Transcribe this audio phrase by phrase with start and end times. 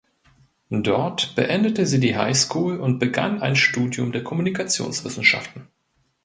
[0.71, 5.67] Dort beendete sie die High School und begann ein Studium der Kommunikationswissenschaften.